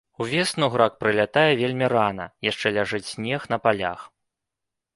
Увесну 0.23 0.69
грак 0.75 0.93
прылятае 1.01 1.43
вельмі 1.59 1.89
рана, 1.93 2.25
яшчэ 2.49 2.67
ляжыць 2.81 3.05
снег 3.13 3.41
на 3.55 3.63
палях. 3.69 3.99